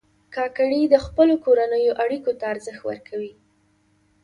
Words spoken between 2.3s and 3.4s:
ته ارزښت ورکوي.